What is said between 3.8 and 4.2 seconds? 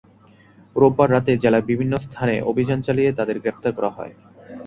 হয়।